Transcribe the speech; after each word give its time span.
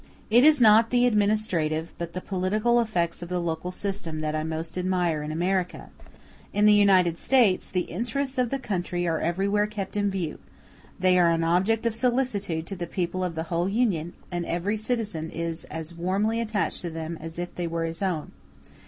It 0.31 0.43
is 0.43 0.59
not 0.59 0.89
the 0.89 1.05
administrative 1.05 1.93
but 1.99 2.13
the 2.13 2.21
political 2.21 2.81
effects 2.81 3.21
of 3.21 3.29
the 3.29 3.37
local 3.37 3.69
system 3.69 4.21
that 4.21 4.33
I 4.33 4.41
most 4.41 4.75
admire 4.75 5.21
in 5.21 5.31
America. 5.31 5.91
In 6.53 6.65
the 6.65 6.73
United 6.73 7.19
States 7.19 7.69
the 7.69 7.81
interests 7.81 8.39
of 8.39 8.49
the 8.49 8.57
country 8.57 9.07
are 9.07 9.19
everywhere 9.19 9.67
kept 9.67 9.95
in 9.95 10.09
view; 10.09 10.39
they 10.99 11.19
are 11.19 11.29
an 11.29 11.43
object 11.43 11.85
of 11.85 11.93
solicitude 11.93 12.65
to 12.65 12.75
the 12.75 12.87
people 12.87 13.23
of 13.23 13.35
the 13.35 13.43
whole 13.53 13.69
Union, 13.69 14.13
and 14.31 14.43
every 14.47 14.75
citizen 14.75 15.29
is 15.29 15.65
as 15.65 15.93
warmly 15.93 16.41
attached 16.41 16.81
to 16.81 16.89
them 16.89 17.15
as 17.21 17.37
if 17.37 17.53
they 17.53 17.67
were 17.67 17.85
his 17.85 18.01
own. 18.01 18.31